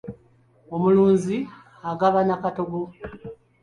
Omulunzi 0.75 1.37
agabana 1.91 2.33
kataago. 2.43 2.81